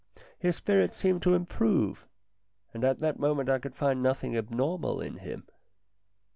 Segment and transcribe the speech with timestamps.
[0.39, 2.07] His spirits seemed to improve,
[2.73, 5.45] and at the moment I could find nothing abnormal in him.